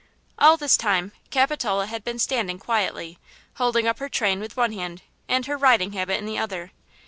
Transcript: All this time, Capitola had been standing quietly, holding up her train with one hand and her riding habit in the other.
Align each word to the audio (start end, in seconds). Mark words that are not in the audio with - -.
All 0.39 0.57
this 0.57 0.77
time, 0.77 1.11
Capitola 1.29 1.85
had 1.85 2.03
been 2.03 2.17
standing 2.17 2.57
quietly, 2.57 3.19
holding 3.57 3.87
up 3.87 3.99
her 3.99 4.09
train 4.09 4.39
with 4.39 4.57
one 4.57 4.71
hand 4.71 5.03
and 5.29 5.45
her 5.45 5.57
riding 5.59 5.91
habit 5.93 6.17
in 6.17 6.25
the 6.25 6.39
other. 6.39 6.71